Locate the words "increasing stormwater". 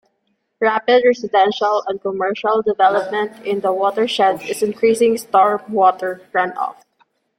4.63-6.27